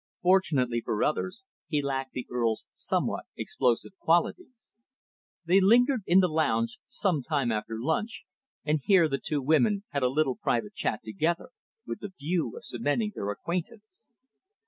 Fortunately 0.23 0.81
for 0.83 1.03
others, 1.03 1.45
he 1.67 1.79
lacked 1.79 2.13
the 2.13 2.25
Earl's 2.27 2.65
somewhat 2.73 3.25
explosive 3.37 3.91
qualities. 3.99 4.73
They 5.45 5.61
lingered 5.61 6.01
in 6.07 6.21
the 6.21 6.27
lounge 6.27 6.79
some 6.87 7.21
time 7.21 7.51
after 7.51 7.79
lunch, 7.79 8.25
and 8.65 8.79
here 8.83 9.07
the 9.07 9.21
two 9.23 9.43
women 9.43 9.83
had 9.89 10.01
a 10.01 10.09
little 10.09 10.37
private 10.37 10.73
chat 10.73 11.01
together, 11.05 11.51
with 11.85 11.99
the 11.99 12.13
view 12.19 12.55
of 12.57 12.65
cementing 12.65 13.11
their 13.13 13.29
acquaintance. 13.29 14.07